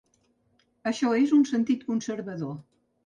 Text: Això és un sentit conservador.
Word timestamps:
Això 0.91 1.13
és 1.17 1.35
un 1.39 1.43
sentit 1.51 1.85
conservador. 1.91 2.57